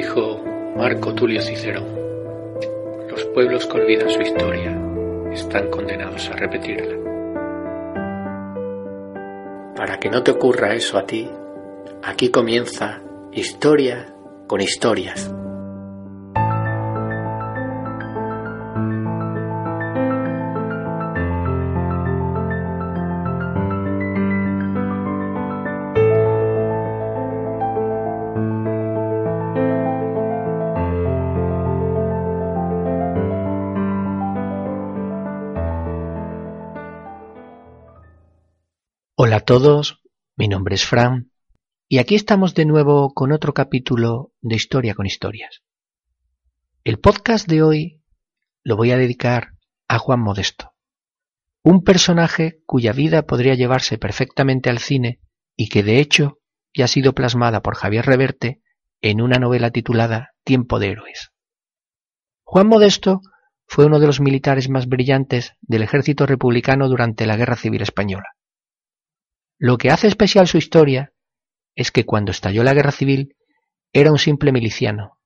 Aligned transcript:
dijo 0.00 0.40
Marco 0.76 1.12
Tulio 1.12 1.42
Cicerón, 1.42 1.84
los 3.10 3.24
pueblos 3.34 3.66
que 3.66 3.80
olvidan 3.80 4.08
su 4.08 4.22
historia 4.22 4.80
están 5.32 5.68
condenados 5.70 6.30
a 6.30 6.36
repetirla. 6.36 6.94
Para 9.74 9.98
que 9.98 10.08
no 10.08 10.22
te 10.22 10.30
ocurra 10.30 10.72
eso 10.74 10.98
a 10.98 11.04
ti, 11.04 11.28
aquí 12.04 12.28
comienza 12.28 13.02
Historia 13.32 14.14
con 14.46 14.60
historias. 14.60 15.32
Hola 39.20 39.38
a 39.38 39.40
todos, 39.40 40.00
mi 40.36 40.46
nombre 40.46 40.76
es 40.76 40.86
Fran 40.86 41.32
y 41.88 41.98
aquí 41.98 42.14
estamos 42.14 42.54
de 42.54 42.64
nuevo 42.64 43.12
con 43.14 43.32
otro 43.32 43.52
capítulo 43.52 44.32
de 44.42 44.54
Historia 44.54 44.94
con 44.94 45.06
Historias. 45.06 45.64
El 46.84 47.00
podcast 47.00 47.48
de 47.48 47.60
hoy 47.64 48.00
lo 48.62 48.76
voy 48.76 48.92
a 48.92 48.96
dedicar 48.96 49.54
a 49.88 49.98
Juan 49.98 50.20
Modesto, 50.20 50.72
un 51.64 51.82
personaje 51.82 52.62
cuya 52.64 52.92
vida 52.92 53.22
podría 53.22 53.56
llevarse 53.56 53.98
perfectamente 53.98 54.70
al 54.70 54.78
cine 54.78 55.18
y 55.56 55.68
que 55.68 55.82
de 55.82 55.98
hecho 55.98 56.38
ya 56.72 56.84
ha 56.84 56.88
sido 56.88 57.12
plasmada 57.12 57.60
por 57.60 57.74
Javier 57.74 58.06
Reverte 58.06 58.62
en 59.00 59.20
una 59.20 59.40
novela 59.40 59.72
titulada 59.72 60.30
Tiempo 60.44 60.78
de 60.78 60.92
Héroes. 60.92 61.32
Juan 62.44 62.68
Modesto 62.68 63.22
fue 63.66 63.86
uno 63.86 63.98
de 63.98 64.06
los 64.06 64.20
militares 64.20 64.68
más 64.68 64.86
brillantes 64.86 65.54
del 65.60 65.82
ejército 65.82 66.24
republicano 66.24 66.88
durante 66.88 67.26
la 67.26 67.36
Guerra 67.36 67.56
Civil 67.56 67.82
Española 67.82 68.37
lo 69.58 69.76
que 69.76 69.90
hace 69.90 70.06
especial 70.06 70.46
su 70.46 70.56
historia 70.56 71.12
es 71.74 71.90
que 71.90 72.04
cuando 72.06 72.30
estalló 72.30 72.62
la 72.62 72.74
guerra 72.74 72.92
civil 72.92 73.36
era 73.92 74.12
un 74.12 74.18
simple 74.18 74.52
miliciano, 74.52 75.18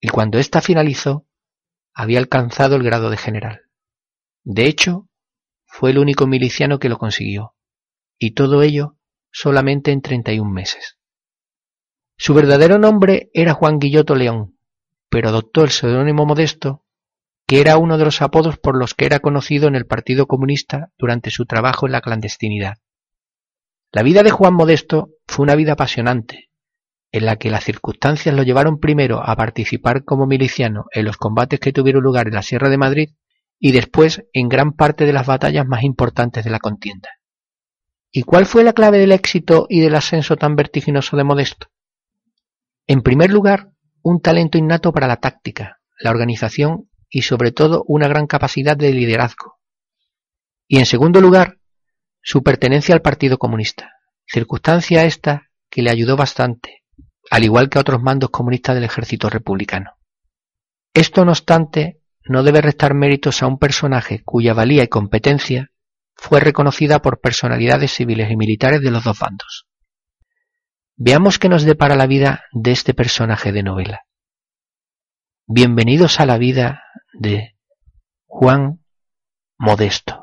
y 0.00 0.08
cuando 0.08 0.38
ésta 0.38 0.60
finalizó 0.60 1.26
había 1.94 2.18
alcanzado 2.18 2.74
el 2.74 2.82
grado 2.82 3.08
de 3.10 3.16
general. 3.16 3.62
De 4.42 4.66
hecho, 4.66 5.08
fue 5.64 5.90
el 5.90 5.98
único 5.98 6.26
miliciano 6.26 6.80
que 6.80 6.88
lo 6.88 6.98
consiguió, 6.98 7.54
y 8.18 8.32
todo 8.32 8.62
ello 8.62 8.98
solamente 9.30 9.92
en 9.92 10.02
31 10.02 10.50
meses. 10.50 10.98
Su 12.16 12.34
verdadero 12.34 12.78
nombre 12.78 13.30
era 13.32 13.54
Juan 13.54 13.78
Guilloto 13.78 14.16
León, 14.16 14.58
pero 15.08 15.28
adoptó 15.28 15.62
el 15.62 15.70
seudónimo 15.70 16.26
modesto, 16.26 16.84
que 17.46 17.60
era 17.60 17.76
uno 17.76 17.96
de 17.96 18.04
los 18.06 18.22
apodos 18.22 18.58
por 18.58 18.76
los 18.76 18.94
que 18.94 19.06
era 19.06 19.20
conocido 19.20 19.68
en 19.68 19.76
el 19.76 19.86
Partido 19.86 20.26
Comunista 20.26 20.90
durante 20.98 21.30
su 21.30 21.46
trabajo 21.46 21.86
en 21.86 21.92
la 21.92 22.00
clandestinidad. 22.00 22.78
La 23.94 24.02
vida 24.02 24.22
de 24.22 24.30
Juan 24.30 24.54
Modesto 24.54 25.10
fue 25.26 25.42
una 25.42 25.54
vida 25.54 25.74
apasionante, 25.74 26.48
en 27.12 27.26
la 27.26 27.36
que 27.36 27.50
las 27.50 27.64
circunstancias 27.64 28.34
lo 28.34 28.42
llevaron 28.42 28.80
primero 28.80 29.22
a 29.22 29.36
participar 29.36 30.04
como 30.04 30.26
miliciano 30.26 30.86
en 30.92 31.04
los 31.04 31.18
combates 31.18 31.60
que 31.60 31.74
tuvieron 31.74 32.02
lugar 32.02 32.26
en 32.26 32.34
la 32.34 32.42
Sierra 32.42 32.70
de 32.70 32.78
Madrid 32.78 33.10
y 33.58 33.72
después 33.72 34.24
en 34.32 34.48
gran 34.48 34.72
parte 34.72 35.04
de 35.04 35.12
las 35.12 35.26
batallas 35.26 35.66
más 35.66 35.82
importantes 35.82 36.42
de 36.42 36.50
la 36.50 36.58
contienda. 36.58 37.10
¿Y 38.10 38.22
cuál 38.22 38.46
fue 38.46 38.64
la 38.64 38.72
clave 38.72 38.96
del 38.96 39.12
éxito 39.12 39.66
y 39.68 39.80
del 39.80 39.94
ascenso 39.94 40.36
tan 40.36 40.56
vertiginoso 40.56 41.18
de 41.18 41.24
Modesto? 41.24 41.66
En 42.86 43.02
primer 43.02 43.30
lugar, 43.30 43.72
un 44.00 44.22
talento 44.22 44.56
innato 44.56 44.90
para 44.92 45.06
la 45.06 45.18
táctica, 45.18 45.80
la 46.00 46.10
organización 46.10 46.88
y 47.10 47.22
sobre 47.22 47.52
todo 47.52 47.84
una 47.86 48.08
gran 48.08 48.26
capacidad 48.26 48.74
de 48.74 48.90
liderazgo. 48.92 49.58
Y 50.66 50.78
en 50.78 50.86
segundo 50.86 51.20
lugar, 51.20 51.58
su 52.22 52.42
pertenencia 52.42 52.94
al 52.94 53.02
Partido 53.02 53.38
Comunista, 53.38 53.96
circunstancia 54.26 55.04
esta 55.04 55.50
que 55.68 55.82
le 55.82 55.90
ayudó 55.90 56.16
bastante, 56.16 56.84
al 57.30 57.44
igual 57.44 57.68
que 57.68 57.78
a 57.78 57.80
otros 57.80 58.00
mandos 58.00 58.30
comunistas 58.30 58.74
del 58.74 58.84
ejército 58.84 59.28
republicano. 59.28 59.96
Esto, 60.94 61.24
no 61.24 61.32
obstante, 61.32 62.00
no 62.24 62.42
debe 62.42 62.60
restar 62.60 62.94
méritos 62.94 63.42
a 63.42 63.46
un 63.46 63.58
personaje 63.58 64.22
cuya 64.24 64.54
valía 64.54 64.84
y 64.84 64.88
competencia 64.88 65.72
fue 66.14 66.38
reconocida 66.38 67.00
por 67.02 67.20
personalidades 67.20 67.92
civiles 67.92 68.30
y 68.30 68.36
militares 68.36 68.80
de 68.80 68.90
los 68.90 69.02
dos 69.02 69.18
bandos. 69.18 69.66
Veamos 70.96 71.38
qué 71.38 71.48
nos 71.48 71.64
depara 71.64 71.96
la 71.96 72.06
vida 72.06 72.44
de 72.52 72.70
este 72.70 72.94
personaje 72.94 73.50
de 73.50 73.62
novela. 73.62 74.02
Bienvenidos 75.46 76.20
a 76.20 76.26
la 76.26 76.38
vida 76.38 76.84
de 77.12 77.56
Juan 78.26 78.84
Modesto. 79.58 80.21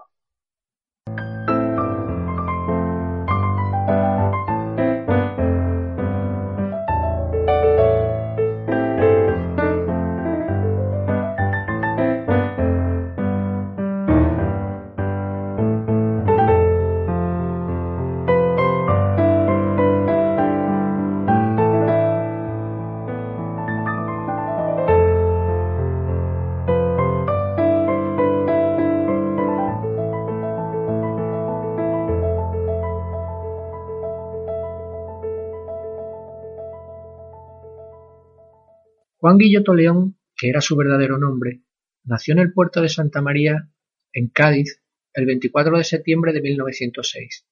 Juan 39.29 39.37
Guilloto 39.37 39.75
León, 39.75 40.17
que 40.35 40.49
era 40.49 40.59
su 40.59 40.75
verdadero 40.75 41.19
nombre, 41.19 41.61
nació 42.03 42.33
en 42.33 42.39
el 42.39 42.51
puerto 42.51 42.81
de 42.81 42.89
Santa 42.89 43.21
María, 43.21 43.69
en 44.11 44.29
Cádiz, 44.29 44.81
el 45.13 45.27
24 45.27 45.77
de 45.77 45.83
septiembre 45.83 46.33
de 46.33 46.41
1906. 46.41 47.45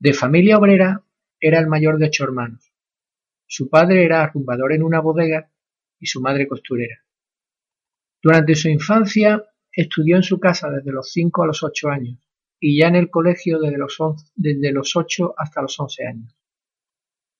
De 0.00 0.12
familia 0.12 0.58
obrera, 0.58 1.04
era 1.38 1.60
el 1.60 1.68
mayor 1.68 1.98
de 1.98 2.06
ocho 2.06 2.24
hermanos. 2.24 2.72
Su 3.46 3.70
padre 3.70 4.04
era 4.04 4.24
arrumbador 4.24 4.72
en 4.72 4.82
una 4.82 4.98
bodega 4.98 5.52
y 6.00 6.06
su 6.06 6.20
madre 6.20 6.48
costurera. 6.48 6.96
Durante 8.20 8.56
su 8.56 8.68
infancia 8.68 9.44
estudió 9.70 10.16
en 10.16 10.24
su 10.24 10.40
casa 10.40 10.68
desde 10.68 10.90
los 10.90 11.12
cinco 11.12 11.44
a 11.44 11.46
los 11.46 11.62
ocho 11.62 11.90
años 11.90 12.18
y 12.58 12.80
ya 12.80 12.88
en 12.88 12.96
el 12.96 13.08
colegio 13.08 13.60
desde 13.60 13.78
los, 13.78 13.96
desde 14.34 14.72
los 14.72 14.96
ocho 14.96 15.32
hasta 15.38 15.62
los 15.62 15.78
once 15.78 16.04
años. 16.04 16.36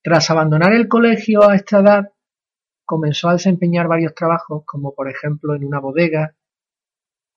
Tras 0.00 0.30
abandonar 0.30 0.74
el 0.74 0.86
colegio 0.86 1.42
a 1.42 1.56
esta 1.56 1.80
edad, 1.80 2.12
comenzó 2.86 3.28
a 3.28 3.34
desempeñar 3.34 3.88
varios 3.88 4.14
trabajos, 4.14 4.62
como 4.64 4.94
por 4.94 5.10
ejemplo 5.10 5.54
en 5.54 5.64
una 5.64 5.80
bodega, 5.80 6.34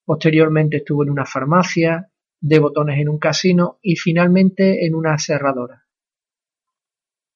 posteriormente 0.05 0.77
estuvo 0.77 1.03
en 1.03 1.09
una 1.09 1.25
farmacia, 1.25 2.09
de 2.41 2.59
botones 2.59 2.99
en 2.99 3.09
un 3.09 3.19
casino 3.19 3.79
y 3.81 3.97
finalmente 3.97 4.85
en 4.85 4.95
una 4.95 5.13
aserradora. 5.13 5.85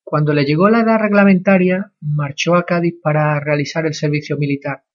Cuando 0.04 0.34
le 0.34 0.46
llegó 0.46 0.70
la 0.70 0.82
edad 0.82 1.00
reglamentaria, 1.00 1.92
marchó 2.00 2.56
a 2.56 2.64
Cádiz 2.66 2.96
para 3.02 3.40
realizar 3.40 3.86
el 3.86 3.94
servicio 3.94 4.38
militar. 4.38 4.86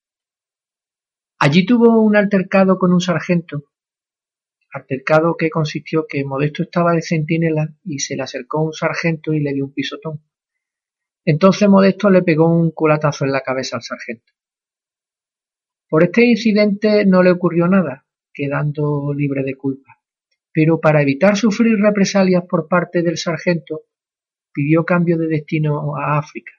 Allí 1.38 1.66
tuvo 1.66 2.00
un 2.00 2.16
altercado 2.16 2.78
con 2.78 2.92
un 2.92 3.00
sargento, 3.00 3.64
altercado 4.72 5.36
que 5.36 5.50
consistió 5.50 6.06
que 6.08 6.24
Modesto 6.24 6.62
estaba 6.62 6.92
de 6.92 7.02
centinela 7.02 7.74
y 7.84 7.98
se 8.00 8.16
le 8.16 8.22
acercó 8.22 8.62
un 8.62 8.72
sargento 8.72 9.32
y 9.32 9.40
le 9.40 9.52
dio 9.52 9.64
un 9.64 9.72
pisotón. 9.72 10.22
Entonces 11.24 11.68
Modesto 11.68 12.10
le 12.10 12.22
pegó 12.22 12.48
un 12.48 12.70
culatazo 12.70 13.24
en 13.24 13.32
la 13.32 13.42
cabeza 13.42 13.76
al 13.76 13.82
sargento. 13.82 14.32
Por 15.88 16.04
este 16.04 16.24
incidente 16.24 17.04
no 17.06 17.22
le 17.22 17.30
ocurrió 17.30 17.66
nada, 17.66 18.06
quedando 18.32 19.12
libre 19.14 19.42
de 19.42 19.56
culpa. 19.56 20.00
Pero 20.52 20.80
para 20.80 21.02
evitar 21.02 21.36
sufrir 21.36 21.78
represalias 21.78 22.44
por 22.48 22.68
parte 22.68 23.02
del 23.02 23.16
sargento, 23.16 23.82
pidió 24.52 24.84
cambio 24.84 25.16
de 25.18 25.28
destino 25.28 25.96
a 25.96 26.18
África. 26.18 26.52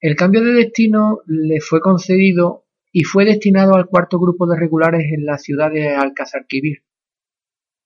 El 0.00 0.16
cambio 0.16 0.42
de 0.42 0.52
destino 0.52 1.20
le 1.26 1.60
fue 1.60 1.80
concedido 1.80 2.66
y 2.90 3.04
fue 3.04 3.24
destinado 3.24 3.74
al 3.74 3.86
cuarto 3.86 4.18
grupo 4.18 4.46
de 4.46 4.58
regulares 4.58 5.12
en 5.12 5.24
la 5.26 5.38
ciudad 5.38 5.70
de 5.70 5.90
Alcazarquivir, 5.90 6.84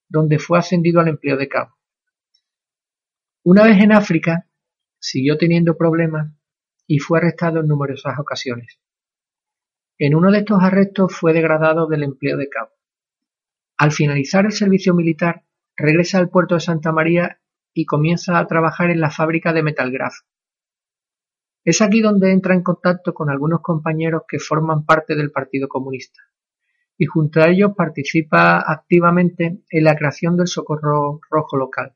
donde 0.09 0.39
fue 0.39 0.59
ascendido 0.59 1.01
al 1.01 1.09
empleo 1.09 1.37
de 1.37 1.49
cabo. 1.49 1.77
Una 3.43 3.65
vez 3.65 3.83
en 3.83 3.93
África, 3.93 4.49
siguió 5.05 5.37
teniendo 5.37 5.77
problemas 5.77 6.33
y 6.87 6.99
fue 6.99 7.19
arrestado 7.19 7.61
en 7.61 7.69
numerosas 7.69 8.19
ocasiones. 8.19 8.81
En 9.99 10.15
uno 10.15 10.31
de 10.31 10.39
estos 10.39 10.63
arrestos 10.63 11.15
fue 11.15 11.35
degradado 11.35 11.87
del 11.87 12.05
empleo 12.05 12.39
de 12.39 12.49
cabo. 12.49 12.71
Al 13.77 13.93
finalizar 13.93 14.47
el 14.47 14.53
servicio 14.53 14.95
militar, 14.95 15.45
regresa 15.77 16.19
al 16.19 16.31
puerto 16.31 16.55
de 16.55 16.63
Santa 16.63 16.91
María 16.91 17.39
y 17.75 17.85
comienza 17.85 18.39
a 18.39 18.47
trabajar 18.47 18.91
en 18.91 19.01
la 19.01 19.11
fábrica 19.11 19.53
de 19.53 19.63
Metalgraph. 19.63 20.15
Es 21.65 21.83
aquí 21.83 22.01
donde 22.01 22.33
entra 22.33 22.55
en 22.55 22.63
contacto 22.63 23.13
con 23.13 23.29
algunos 23.29 23.61
compañeros 23.61 24.23
que 24.27 24.39
forman 24.39 24.87
parte 24.87 25.17
del 25.17 25.31
Partido 25.31 25.69
Comunista 25.69 26.23
y 26.97 27.05
junto 27.05 27.43
a 27.43 27.49
ellos 27.49 27.73
participa 27.77 28.65
activamente 28.67 29.65
en 29.69 29.85
la 29.85 29.97
creación 29.97 30.37
del 30.37 30.47
Socorro 30.47 31.21
Rojo 31.31 31.57
local. 31.57 31.95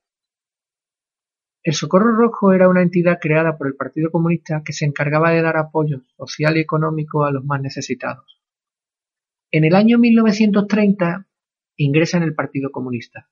El 1.69 1.75
Socorro 1.75 2.17
Rojo 2.17 2.55
era 2.55 2.67
una 2.67 2.81
entidad 2.81 3.19
creada 3.20 3.59
por 3.59 3.67
el 3.67 3.75
Partido 3.75 4.11
Comunista 4.11 4.62
que 4.65 4.73
se 4.73 4.87
encargaba 4.87 5.32
de 5.32 5.43
dar 5.43 5.59
apoyo 5.59 6.00
social 6.17 6.56
y 6.56 6.61
económico 6.61 7.26
a 7.26 7.31
los 7.31 7.44
más 7.44 7.61
necesitados. 7.61 8.41
En 9.50 9.67
el 9.67 9.75
año 9.75 9.99
1930 9.99 11.26
ingresa 11.76 12.17
en 12.17 12.23
el 12.23 12.35
Partido 12.35 12.70
Comunista. 12.73 13.29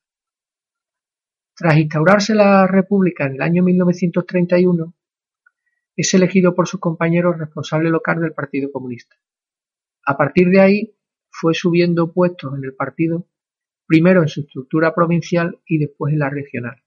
Tras 1.55 1.79
instaurarse 1.79 2.35
la 2.35 2.67
República 2.67 3.25
en 3.25 3.37
el 3.37 3.41
año 3.41 3.63
1931, 3.63 4.93
es 5.97 6.13
elegido 6.13 6.55
por 6.55 6.69
sus 6.69 6.79
compañeros 6.79 7.39
responsable 7.39 7.89
local 7.89 8.21
del 8.21 8.35
Partido 8.35 8.71
Comunista. 8.71 9.17
A 10.05 10.19
partir 10.19 10.51
de 10.51 10.61
ahí 10.61 10.95
fue 11.31 11.55
subiendo 11.55 12.13
puestos 12.13 12.53
en 12.55 12.65
el 12.65 12.75
partido, 12.75 13.27
primero 13.87 14.21
en 14.21 14.29
su 14.29 14.43
estructura 14.43 14.95
provincial 14.95 15.59
y 15.65 15.79
después 15.79 16.13
en 16.13 16.19
la 16.19 16.29
regional. 16.29 16.83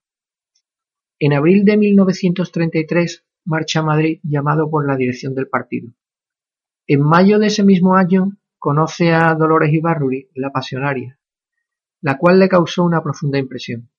En 1.21 1.33
abril 1.33 1.65
de 1.65 1.75
1933 1.75 3.25
marcha 3.43 3.81
a 3.81 3.83
Madrid 3.83 4.19
llamado 4.23 4.69
por 4.69 4.87
la 4.87 4.95
dirección 4.95 5.35
del 5.35 5.49
partido. 5.49 5.91
En 6.87 7.01
mayo 7.01 7.39
de 7.39 7.47
ese 7.47 7.63
mismo 7.63 7.95
año 7.95 8.37
conoce 8.57 9.11
a 9.11 9.35
Dolores 9.35 9.73
Ibarruri, 9.73 10.29
la 10.33 10.51
pasionaria, 10.51 11.19
la 12.01 12.17
cual 12.17 12.39
le 12.39 12.47
causó 12.47 12.85
una 12.85 13.03
profunda 13.03 13.37
impresión. 13.37 13.89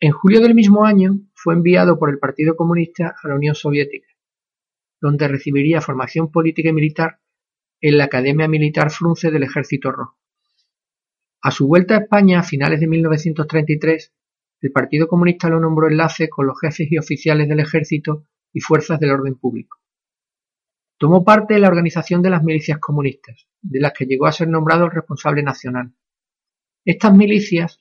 En 0.00 0.12
julio 0.12 0.40
del 0.40 0.54
mismo 0.54 0.86
año 0.86 1.20
fue 1.34 1.52
enviado 1.52 1.98
por 1.98 2.08
el 2.08 2.18
Partido 2.18 2.56
Comunista 2.56 3.14
a 3.22 3.28
la 3.28 3.34
Unión 3.34 3.54
Soviética, 3.54 4.08
donde 4.98 5.28
recibiría 5.28 5.82
formación 5.82 6.30
política 6.32 6.70
y 6.70 6.72
militar 6.72 7.20
en 7.82 7.98
la 7.98 8.04
Academia 8.04 8.48
Militar 8.48 8.90
Frunze 8.90 9.30
del 9.30 9.42
Ejército 9.42 9.92
Rojo. 9.92 10.18
A 11.42 11.50
su 11.50 11.66
vuelta 11.66 11.96
a 11.96 12.00
España 12.00 12.40
a 12.40 12.42
finales 12.42 12.80
de 12.80 12.86
1933 12.86 14.14
el 14.60 14.72
Partido 14.72 15.08
Comunista 15.08 15.48
lo 15.48 15.58
nombró 15.58 15.88
enlace 15.88 16.28
con 16.28 16.46
los 16.46 16.60
jefes 16.60 16.90
y 16.90 16.98
oficiales 16.98 17.48
del 17.48 17.60
ejército 17.60 18.26
y 18.52 18.60
fuerzas 18.60 19.00
del 19.00 19.10
orden 19.10 19.36
público. 19.36 19.78
Tomó 20.98 21.24
parte 21.24 21.54
en 21.54 21.62
la 21.62 21.68
organización 21.68 22.20
de 22.20 22.28
las 22.28 22.42
milicias 22.42 22.78
comunistas, 22.78 23.46
de 23.62 23.80
las 23.80 23.92
que 23.94 24.04
llegó 24.04 24.26
a 24.26 24.32
ser 24.32 24.48
nombrado 24.48 24.84
el 24.84 24.90
responsable 24.90 25.42
nacional. 25.42 25.94
Estas 26.84 27.14
milicias, 27.14 27.80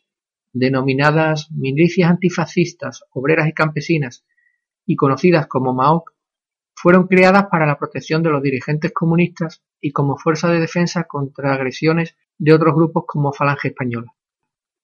denominadas 0.53 1.51
milicias 1.51 2.09
antifascistas, 2.09 3.03
obreras 3.11 3.49
y 3.49 3.53
campesinas, 3.53 4.25
y 4.85 4.95
conocidas 4.95 5.47
como 5.47 5.73
MAOC, 5.73 6.11
fueron 6.73 7.07
creadas 7.07 7.47
para 7.51 7.65
la 7.65 7.77
protección 7.77 8.23
de 8.23 8.29
los 8.29 8.41
dirigentes 8.41 8.93
comunistas 8.93 9.61
y 9.81 9.91
como 9.91 10.17
fuerza 10.17 10.49
de 10.49 10.61
defensa 10.61 11.03
contra 11.03 11.53
agresiones 11.53 12.15
de 12.37 12.53
otros 12.53 12.73
grupos 12.73 13.03
como 13.05 13.33
Falange 13.33 13.67
Española. 13.67 14.13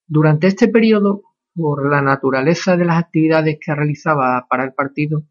Durante 0.06 0.46
este 0.46 0.68
periodo 0.68 1.22
por 1.56 1.90
la 1.90 2.02
naturaleza 2.02 2.76
de 2.76 2.84
las 2.84 2.98
actividades 2.98 3.58
que 3.58 3.74
realizaba 3.74 4.46
para 4.48 4.64
el 4.64 4.74
partido, 4.74 5.24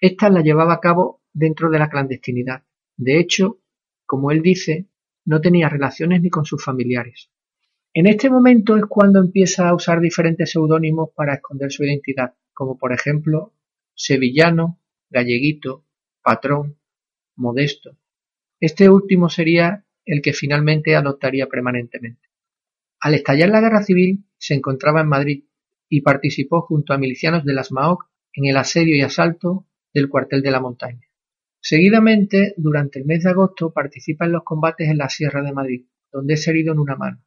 estas 0.00 0.32
las 0.32 0.44
llevaba 0.44 0.74
a 0.74 0.80
cabo 0.80 1.22
dentro 1.32 1.68
de 1.68 1.80
la 1.80 1.90
clandestinidad. 1.90 2.62
De 2.96 3.18
hecho, 3.18 3.58
como 4.06 4.30
él 4.30 4.40
dice, 4.40 4.86
no 5.24 5.40
tenía 5.40 5.68
relaciones 5.68 6.22
ni 6.22 6.30
con 6.30 6.44
sus 6.44 6.64
familiares. 6.64 7.30
En 7.92 8.06
este 8.06 8.30
momento 8.30 8.76
es 8.76 8.84
cuando 8.86 9.18
empieza 9.18 9.68
a 9.68 9.74
usar 9.74 10.00
diferentes 10.00 10.50
seudónimos 10.50 11.10
para 11.14 11.34
esconder 11.34 11.72
su 11.72 11.82
identidad, 11.82 12.34
como 12.54 12.78
por 12.78 12.92
ejemplo 12.92 13.52
Sevillano, 13.94 14.78
Galleguito, 15.10 15.84
Patrón, 16.22 16.78
Modesto. 17.36 17.96
Este 18.60 18.88
último 18.88 19.28
sería 19.28 19.84
el 20.04 20.22
que 20.22 20.32
finalmente 20.32 20.94
adoptaría 20.94 21.46
permanentemente. 21.46 22.25
Al 23.06 23.14
estallar 23.14 23.50
la 23.50 23.60
guerra 23.60 23.84
civil, 23.84 24.24
se 24.36 24.54
encontraba 24.54 25.00
en 25.00 25.06
Madrid 25.06 25.44
y 25.88 26.00
participó 26.00 26.62
junto 26.62 26.92
a 26.92 26.98
milicianos 26.98 27.44
de 27.44 27.54
las 27.54 27.70
MAOC 27.70 28.10
en 28.32 28.46
el 28.46 28.56
asedio 28.56 28.96
y 28.96 29.00
asalto 29.00 29.68
del 29.94 30.08
cuartel 30.08 30.42
de 30.42 30.50
la 30.50 30.58
montaña. 30.58 31.06
Seguidamente, 31.60 32.52
durante 32.56 32.98
el 32.98 33.04
mes 33.04 33.22
de 33.22 33.30
agosto, 33.30 33.72
participa 33.72 34.24
en 34.24 34.32
los 34.32 34.42
combates 34.42 34.88
en 34.88 34.98
la 34.98 35.08
Sierra 35.08 35.44
de 35.44 35.52
Madrid, 35.52 35.86
donde 36.10 36.34
es 36.34 36.48
herido 36.48 36.72
en 36.72 36.80
una 36.80 36.96
mano. 36.96 37.24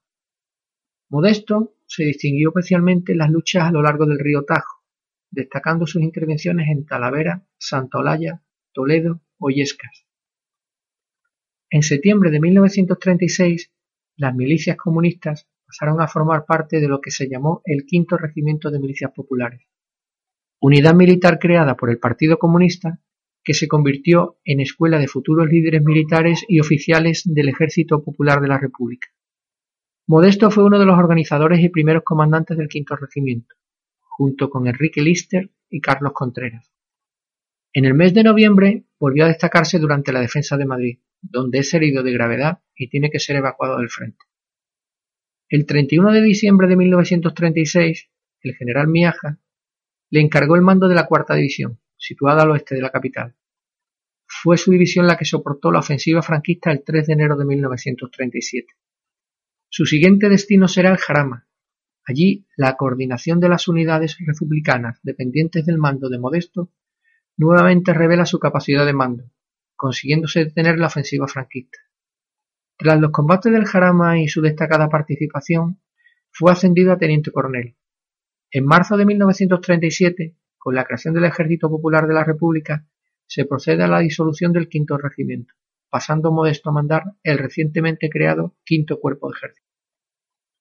Modesto 1.07 1.77
se 1.85 2.03
distinguió 2.03 2.49
especialmente 2.49 3.13
en 3.13 3.19
las 3.19 3.29
luchas 3.29 3.63
a 3.63 3.71
lo 3.71 3.81
largo 3.81 4.05
del 4.05 4.19
río 4.19 4.43
Tajo, 4.43 4.83
destacando 5.31 5.87
sus 5.87 6.01
intervenciones 6.01 6.67
en 6.67 6.85
Talavera, 6.85 7.47
Santa 7.57 7.99
Olalla, 7.99 8.43
Toledo 8.73 9.21
o 9.37 9.49
Yescas. 9.49 10.05
En 11.69 11.83
septiembre 11.83 12.31
de 12.31 12.41
1936, 12.41 13.71
las 14.17 14.35
milicias 14.35 14.75
comunistas 14.75 15.49
pasaron 15.69 16.01
a 16.01 16.07
formar 16.07 16.45
parte 16.45 16.80
de 16.80 16.88
lo 16.88 17.00
que 17.00 17.12
se 17.12 17.30
llamó 17.30 17.62
el 17.63 17.86
Quinto 17.86 18.18
Regimiento 18.18 18.71
de 18.71 18.80
Milicias 18.80 19.12
Populares, 19.16 19.68
unidad 20.60 20.95
militar 20.95 21.38
creada 21.38 21.75
por 21.75 21.92
el 21.92 22.00
Partido 22.00 22.39
Comunista 22.39 23.00
que 23.44 23.54
se 23.54 23.68
convirtió 23.68 24.39
en 24.44 24.62
escuela 24.62 24.98
de 24.98 25.07
futuros 25.07 25.48
líderes 25.48 25.83
militares 25.83 26.44
y 26.48 26.60
oficiales 26.60 27.21
del 27.24 27.50
Ejército 27.50 28.04
Popular 28.04 28.42
de 28.42 28.48
la 28.48 28.57
República. 28.57 29.10
Modesto 30.07 30.50
fue 30.50 30.63
uno 30.63 30.80
de 30.80 30.88
los 30.88 30.98
organizadores 30.98 31.60
y 31.60 31.69
primeros 31.69 32.01
comandantes 32.04 32.57
del 32.57 32.68
Quinto 32.68 32.95
Regimiento, 32.95 33.56
junto 34.00 34.50
con 34.50 34.68
Enrique 34.68 35.04
Lister 35.04 35.51
y 35.69 35.81
Carlos 35.81 36.13
Contreras. 36.13 36.72
En 37.74 37.86
el 37.86 37.94
mes 37.94 38.15
de 38.15 38.24
noviembre 38.24 38.86
volvió 39.00 39.25
a 39.25 39.27
destacarse 39.27 39.77
durante 39.77 40.12
la 40.12 40.22
defensa 40.22 40.57
de 40.57 40.65
Madrid, 40.65 41.00
donde 41.22 41.60
es 41.60 41.72
herido 41.75 42.01
de 42.01 42.12
gravedad 42.12 42.60
y 42.75 42.89
tiene 42.89 43.12
que 43.12 43.19
ser 43.19 43.36
evacuado 43.36 43.77
del 43.77 43.89
frente. 43.89 44.28
El 45.51 45.66
31 45.66 46.12
de 46.12 46.22
diciembre 46.22 46.68
de 46.68 46.75
1936, 46.75 48.07
el 48.42 48.56
general 48.56 48.88
Miaja 48.88 49.40
le 50.12 50.22
encargó 50.22 50.56
el 50.56 50.62
mando 50.62 50.88
de 50.88 50.94
la 50.94 51.07
cuarta 51.07 51.34
división, 51.34 51.80
situada 51.98 52.44
al 52.44 52.51
oeste 52.51 52.75
de 52.75 52.81
la 52.81 52.92
capital. 52.92 53.36
Fue 54.28 54.57
su 54.57 54.69
división 54.69 55.07
la 55.07 55.18
que 55.18 55.25
soportó 55.25 55.72
la 55.72 55.80
ofensiva 55.80 56.22
franquista 56.22 56.72
el 56.72 56.84
3 56.84 57.07
de 57.07 57.13
enero 57.13 57.36
de 57.36 57.46
1937. 57.46 58.75
Su 59.69 59.88
siguiente 59.88 60.30
destino 60.30 60.68
será 60.68 60.92
el 60.92 60.98
Jarama. 60.98 61.48
Allí, 62.06 62.46
la 62.56 62.78
coordinación 62.78 63.40
de 63.40 63.50
las 63.50 63.68
unidades 63.68 64.18
republicanas 64.19 65.00
dependientes 65.01 65.66
del 65.66 65.80
mando 65.80 66.10
de 66.10 66.19
Modesto 66.19 66.72
nuevamente 67.38 67.91
revela 67.91 68.27
su 68.27 68.38
capacidad 68.38 68.86
de 68.86 68.94
mando, 68.94 69.32
consiguiéndose 69.75 70.46
detener 70.46 70.77
la 70.77 70.88
ofensiva 70.88 71.27
franquista. 71.27 71.79
Tras 72.81 72.98
los 72.98 73.12
combates 73.12 73.51
del 73.51 73.65
Jarama 73.65 74.21
y 74.21 74.29
su 74.29 74.41
destacada 74.41 74.88
participación, 74.88 75.81
fue 76.31 76.53
ascendido 76.53 76.93
a 76.93 76.98
teniente 76.98 77.29
coronel. 77.29 77.75
En 78.51 78.65
marzo 78.65 78.95
de 78.95 79.05
1937, 79.05 80.38
con 80.57 80.75
la 80.75 80.86
creación 80.86 81.13
del 81.13 81.25
Ejército 81.25 81.69
Popular 81.69 82.07
de 82.07 82.13
la 82.13 82.24
República, 82.24 82.88
se 83.27 83.43
procede 83.43 83.83
a 83.83 83.88
la 83.89 84.00
disolución 84.00 84.53
del 84.53 84.69
Quinto 84.69 84.98
Regimiento, 84.98 85.55
pasando 85.89 86.31
Modesto 86.31 86.69
a 86.69 86.74
mandar 86.74 87.03
el 87.21 87.38
recientemente 87.38 88.09
creado 88.09 88.55
Quinto 88.63 88.98
Cuerpo 89.01 89.27
de 89.27 89.36
Ejército. 89.36 89.67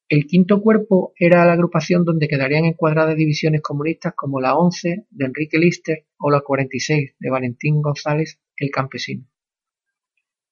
El 0.08 0.26
Quinto 0.26 0.60
Cuerpo 0.60 1.12
era 1.16 1.44
la 1.44 1.52
agrupación 1.52 2.04
donde 2.04 2.26
quedarían 2.26 2.64
encuadradas 2.64 3.14
divisiones 3.14 3.62
comunistas 3.62 4.14
como 4.16 4.40
la 4.40 4.56
11 4.56 5.06
de 5.08 5.24
Enrique 5.24 5.58
Lister 5.58 6.06
o 6.18 6.32
la 6.32 6.40
46 6.40 7.14
de 7.16 7.30
Valentín 7.30 7.80
González 7.80 8.40
el 8.56 8.70
Campesino. 8.72 9.28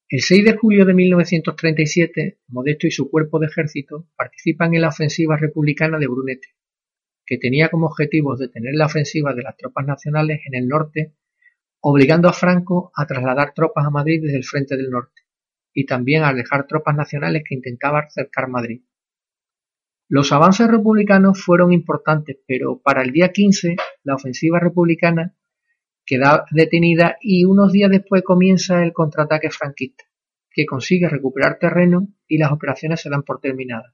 El 0.08 0.20
6 0.20 0.44
de 0.44 0.56
julio 0.56 0.84
de 0.84 0.94
1937, 0.94 2.38
Modesto 2.46 2.86
y 2.86 2.92
su 2.92 3.10
cuerpo 3.10 3.40
de 3.40 3.48
ejército 3.48 4.06
participan 4.16 4.72
en 4.72 4.82
la 4.82 4.90
ofensiva 4.90 5.36
republicana 5.36 5.98
de 5.98 6.06
Brunete, 6.06 6.54
que 7.26 7.38
tenía 7.38 7.70
como 7.70 7.86
objetivo 7.86 8.36
detener 8.36 8.74
la 8.76 8.86
ofensiva 8.86 9.34
de 9.34 9.42
las 9.42 9.56
tropas 9.56 9.84
nacionales 9.84 10.42
en 10.46 10.54
el 10.54 10.68
norte, 10.68 11.16
obligando 11.80 12.28
a 12.28 12.32
Franco 12.32 12.92
a 12.94 13.04
trasladar 13.04 13.52
tropas 13.52 13.84
a 13.84 13.90
Madrid 13.90 14.20
desde 14.22 14.36
el 14.36 14.44
frente 14.44 14.76
del 14.76 14.90
norte, 14.90 15.22
y 15.74 15.86
también 15.86 16.22
a 16.22 16.28
alejar 16.28 16.68
tropas 16.68 16.94
nacionales 16.94 17.42
que 17.44 17.56
intentaban 17.56 18.08
cercar 18.08 18.48
Madrid. 18.48 18.82
Los 20.08 20.30
avances 20.30 20.68
republicanos 20.68 21.42
fueron 21.42 21.72
importantes, 21.72 22.38
pero 22.46 22.80
para 22.80 23.02
el 23.02 23.10
día 23.10 23.32
15 23.32 23.74
la 24.04 24.14
ofensiva 24.14 24.60
republicana 24.60 25.34
queda 26.06 26.46
detenida 26.52 27.16
y 27.20 27.44
unos 27.44 27.72
días 27.72 27.90
después 27.90 28.22
comienza 28.22 28.82
el 28.82 28.92
contraataque 28.92 29.50
franquista, 29.50 30.04
que 30.50 30.64
consigue 30.64 31.08
recuperar 31.08 31.58
terreno 31.58 32.08
y 32.28 32.38
las 32.38 32.52
operaciones 32.52 33.00
se 33.00 33.10
dan 33.10 33.24
por 33.24 33.40
terminadas. 33.40 33.92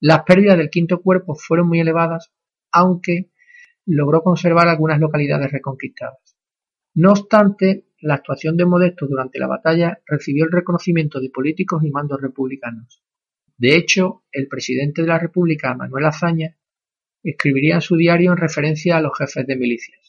Las 0.00 0.22
pérdidas 0.22 0.58
del 0.58 0.70
quinto 0.70 1.00
cuerpo 1.00 1.34
fueron 1.34 1.68
muy 1.68 1.80
elevadas, 1.80 2.30
aunque 2.70 3.30
logró 3.86 4.22
conservar 4.22 4.68
algunas 4.68 5.00
localidades 5.00 5.50
reconquistadas. 5.50 6.36
No 6.94 7.12
obstante, 7.12 7.86
la 8.00 8.14
actuación 8.14 8.56
de 8.56 8.66
Modesto 8.66 9.06
durante 9.06 9.38
la 9.38 9.48
batalla 9.48 10.00
recibió 10.06 10.44
el 10.44 10.52
reconocimiento 10.52 11.20
de 11.20 11.30
políticos 11.30 11.82
y 11.82 11.90
mandos 11.90 12.20
republicanos. 12.20 13.02
De 13.56 13.76
hecho, 13.76 14.24
el 14.30 14.46
presidente 14.46 15.02
de 15.02 15.08
la 15.08 15.18
República, 15.18 15.74
Manuel 15.74 16.04
Azaña, 16.04 16.56
escribiría 17.24 17.76
en 17.76 17.80
su 17.80 17.96
diario 17.96 18.30
en 18.30 18.36
referencia 18.36 18.96
a 18.96 19.00
los 19.00 19.16
jefes 19.18 19.46
de 19.46 19.56
milicias. 19.56 20.07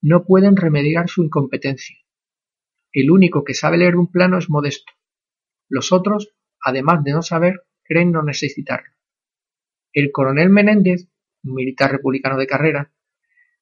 No 0.00 0.24
pueden 0.24 0.56
remediar 0.56 1.08
su 1.08 1.22
incompetencia. 1.22 1.96
El 2.92 3.10
único 3.10 3.44
que 3.44 3.54
sabe 3.54 3.78
leer 3.78 3.96
un 3.96 4.10
plano 4.10 4.38
es 4.38 4.48
Modesto. 4.48 4.92
Los 5.68 5.92
otros, 5.92 6.34
además 6.60 7.04
de 7.04 7.12
no 7.12 7.22
saber, 7.22 7.62
creen 7.82 8.12
no 8.12 8.22
necesitarlo. 8.22 8.92
El 9.92 10.12
coronel 10.12 10.50
Menéndez, 10.50 11.08
un 11.44 11.54
militar 11.54 11.90
republicano 11.90 12.36
de 12.36 12.46
carrera, 12.46 12.92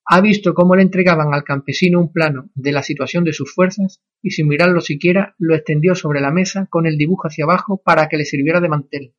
ha 0.05 0.21
visto 0.21 0.55
cómo 0.55 0.77
le 0.77 0.83
entregaban 0.83 1.35
al 1.35 1.43
campesino 1.43 2.01
un 2.01 2.13
plano 2.13 2.51
de 2.55 2.71
la 2.71 2.83
situación 2.83 3.25
de 3.25 3.33
sus 3.33 3.53
fuerzas 3.53 4.01
y 4.23 4.31
sin 4.31 4.47
mirarlo 4.47 4.81
siquiera 4.81 5.35
lo 5.39 5.55
extendió 5.55 5.97
sobre 5.97 6.21
la 6.21 6.31
mesa 6.31 6.67
con 6.71 6.87
el 6.87 6.97
dibujo 6.97 7.27
hacia 7.27 7.45
abajo 7.45 7.83
para 7.83 8.09
que 8.09 8.17
le 8.17 8.25
sirviera 8.25 8.61
de 8.61 8.69
mantel. 8.69 9.15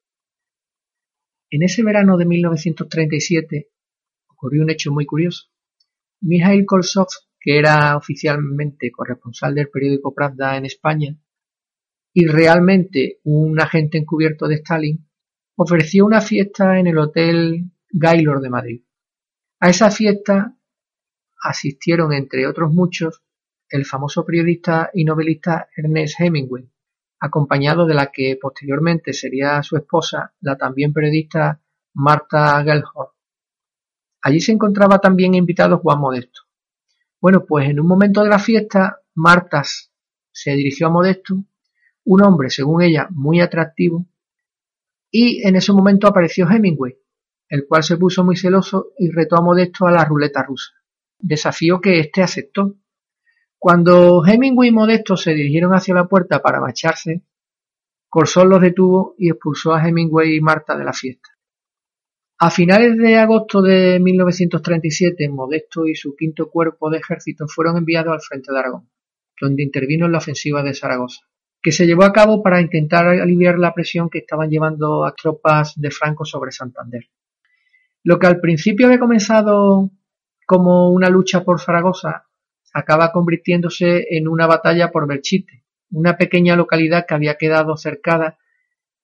En 1.50 1.64
ese 1.64 1.84
verano 1.84 2.18
de 2.18 2.26
1937 2.26 3.70
ocurrió 4.30 4.64
un 4.64 4.70
hecho 4.70 4.92
muy 4.92 5.06
curioso. 5.06 5.50
Mikhail 6.22 6.66
Kolsov, 6.66 7.08
que 7.40 7.60
era 7.60 7.96
oficialmente 7.96 8.92
corresponsal 8.92 9.56
del 9.56 9.70
periódico 9.70 10.14
Pravda 10.14 10.58
en 10.58 10.66
España 10.66 11.18
y 12.14 12.26
realmente 12.26 13.20
un 13.24 13.60
agente 13.60 13.98
encubierto 13.98 14.48
de 14.48 14.56
Stalin, 14.56 15.08
ofreció 15.56 16.06
una 16.06 16.22
fiesta 16.22 16.80
en 16.80 16.88
el 16.88 16.98
Hotel 16.98 17.72
Gaylord 17.92 18.42
de 18.42 18.50
Madrid. 18.50 18.84
A 19.60 19.70
esa 19.70 19.92
fiesta 19.92 20.58
asistieron, 21.44 22.14
entre 22.14 22.48
otros 22.48 22.72
muchos, 22.72 23.24
el 23.70 23.86
famoso 23.86 24.26
periodista 24.26 24.90
y 24.94 25.04
novelista 25.04 25.70
Ernest 25.76 26.20
Hemingway, 26.20 26.70
acompañado 27.20 27.86
de 27.86 27.94
la 27.94 28.12
que 28.12 28.38
posteriormente 28.42 29.14
sería 29.14 29.62
su 29.64 29.78
esposa, 29.78 30.34
la 30.42 30.58
también 30.58 30.94
periodista 30.94 31.62
Marta 31.94 32.64
Gellhorn. 32.64 33.17
Allí 34.28 34.42
se 34.42 34.52
encontraba 34.52 35.00
también 35.00 35.36
invitado 35.36 35.78
Juan 35.78 36.02
Modesto. 36.02 36.42
Bueno, 37.22 37.46
pues 37.46 37.70
en 37.70 37.80
un 37.80 37.88
momento 37.88 38.24
de 38.24 38.28
la 38.28 38.40
fiesta, 38.40 39.00
Marta 39.16 39.64
se 40.34 40.52
dirigió 40.52 40.88
a 40.88 40.90
Modesto, 40.90 41.46
un 42.04 42.24
hombre, 42.24 42.50
según 42.50 42.82
ella, 42.82 43.08
muy 43.10 43.40
atractivo, 43.40 44.06
y 45.10 45.48
en 45.48 45.56
ese 45.56 45.72
momento 45.72 46.08
apareció 46.08 46.46
Hemingway, 46.46 46.98
el 47.48 47.66
cual 47.68 47.84
se 47.84 47.96
puso 47.96 48.26
muy 48.26 48.36
celoso 48.36 48.88
y 48.98 49.10
retó 49.12 49.38
a 49.38 49.42
Modesto 49.42 49.88
a 49.88 49.92
la 49.92 50.04
ruleta 50.04 50.44
rusa, 50.44 50.74
desafío 51.18 51.80
que 51.80 52.02
éste 52.02 52.22
aceptó. 52.22 52.76
Cuando 53.58 54.26
Hemingway 54.26 54.68
y 54.68 54.74
Modesto 54.74 55.16
se 55.16 55.32
dirigieron 55.32 55.72
hacia 55.72 55.96
la 55.96 56.10
puerta 56.10 56.42
para 56.42 56.60
marcharse, 56.60 57.24
Corsón 58.10 58.50
los 58.50 58.60
detuvo 58.60 59.16
y 59.18 59.30
expulsó 59.30 59.74
a 59.74 59.88
Hemingway 59.88 60.36
y 60.36 60.42
Marta 60.42 60.78
de 60.78 60.84
la 60.84 60.92
fiesta. 60.92 61.30
A 62.40 62.52
finales 62.52 62.96
de 62.98 63.18
agosto 63.18 63.64
de 63.64 64.00
1937, 64.00 65.28
Modesto 65.28 65.88
y 65.88 65.96
su 65.96 66.16
quinto 66.16 66.52
cuerpo 66.52 66.92
de 66.92 67.00
ejército 67.00 67.48
fueron 67.48 67.78
enviados 67.78 68.14
al 68.14 68.22
frente 68.22 68.54
de 68.54 68.60
Aragón, 68.60 68.88
donde 69.42 69.64
intervino 69.64 70.06
en 70.06 70.12
la 70.12 70.20
ofensiva 70.20 70.62
de 70.62 70.76
Zaragoza, 70.76 71.22
que 71.64 71.72
se 71.72 71.88
llevó 71.88 72.04
a 72.04 72.14
cabo 72.14 72.44
para 72.44 72.62
intentar 72.62 73.08
aliviar 73.08 73.58
la 73.58 73.74
presión 73.74 74.12
que 74.12 74.20
estaban 74.20 74.52
llevando 74.52 75.04
a 75.04 75.16
tropas 75.16 75.74
de 75.82 75.90
Franco 75.90 76.26
sobre 76.26 76.52
Santander. 76.52 77.10
Lo 78.04 78.20
que 78.20 78.28
al 78.28 78.40
principio 78.40 78.86
había 78.86 79.00
comenzado 79.00 79.90
como 80.46 80.92
una 80.92 81.10
lucha 81.10 81.44
por 81.44 81.60
Zaragoza 81.60 82.28
acaba 82.72 83.12
convirtiéndose 83.12 84.16
en 84.16 84.28
una 84.28 84.46
batalla 84.46 84.92
por 84.92 85.08
Belchite, 85.08 85.64
una 85.90 86.18
pequeña 86.18 86.56
localidad 86.56 87.08
que 87.08 87.16
había 87.16 87.36
quedado 87.36 87.78
cercada 87.78 88.38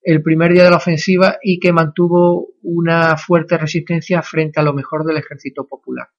el 0.03 0.21
primer 0.21 0.51
día 0.51 0.63
de 0.63 0.69
la 0.69 0.77
ofensiva 0.77 1.37
y 1.41 1.59
que 1.59 1.71
mantuvo 1.71 2.49
una 2.61 3.15
fuerte 3.17 3.57
resistencia 3.57 4.21
frente 4.21 4.59
a 4.59 4.63
lo 4.63 4.73
mejor 4.73 5.05
del 5.05 5.17
ejército 5.17 5.65
popular. 5.67 6.09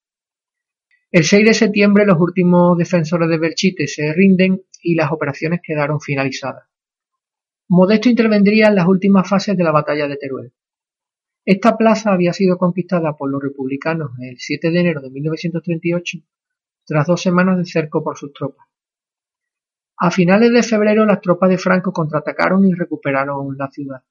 El 1.11 1.23
6 1.23 1.45
de 1.45 1.53
septiembre 1.53 2.05
los 2.05 2.19
últimos 2.19 2.77
defensores 2.77 3.29
de 3.29 3.37
Belchite 3.37 3.87
se 3.87 4.11
rinden 4.13 4.63
y 4.81 4.95
las 4.95 5.11
operaciones 5.11 5.61
quedaron 5.63 6.01
finalizadas. 6.01 6.63
Modesto 7.69 8.09
intervendría 8.09 8.67
en 8.67 8.75
las 8.75 8.87
últimas 8.87 9.29
fases 9.29 9.55
de 9.55 9.63
la 9.63 9.71
batalla 9.71 10.07
de 10.07 10.17
Teruel. 10.17 10.53
Esta 11.45 11.77
plaza 11.77 12.11
había 12.11 12.33
sido 12.33 12.57
conquistada 12.57 13.15
por 13.15 13.29
los 13.29 13.41
republicanos 13.41 14.11
el 14.19 14.37
7 14.39 14.71
de 14.71 14.79
enero 14.79 15.01
de 15.01 15.11
1938 15.11 16.17
tras 16.85 17.07
dos 17.07 17.21
semanas 17.21 17.57
de 17.59 17.65
cerco 17.65 18.03
por 18.03 18.17
sus 18.17 18.33
tropas. 18.33 18.65
A 19.97 20.11
finales 20.11 20.51
de 20.51 20.63
febrero 20.63 21.05
las 21.05 21.21
tropas 21.21 21.49
de 21.49 21.57
Franco 21.57 21.93
contraatacaron 21.93 22.67
y 22.67 22.73
recuperaron 22.73 23.55
la 23.57 23.69
ciudad. 23.71 24.03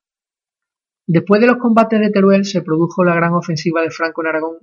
Después 1.07 1.41
de 1.41 1.47
los 1.47 1.59
combates 1.59 2.01
de 2.01 2.11
Teruel 2.11 2.47
se 2.47 2.63
produjo 2.63 3.05
la 3.05 3.15
gran 3.15 3.35
ofensiva 3.35 3.83
de 3.83 3.91
Franco 3.91 4.23
en 4.23 4.29
Aragón 4.29 4.59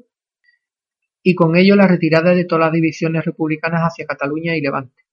y 1.21 1.35
con 1.35 1.55
ello 1.55 1.75
la 1.75 1.87
retirada 1.87 2.33
de 2.33 2.45
todas 2.45 2.65
las 2.65 2.73
divisiones 2.73 3.23
republicanas 3.23 3.81
hacia 3.81 4.07
Cataluña 4.07 4.55
y 4.55 4.61
Levante. 4.61 5.03